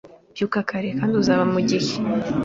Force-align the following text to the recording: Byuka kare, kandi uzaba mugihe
Byuka 0.33 0.59
kare, 0.69 0.89
kandi 0.99 1.13
uzaba 1.21 1.43
mugihe 1.53 1.91